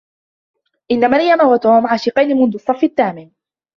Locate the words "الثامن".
2.83-3.31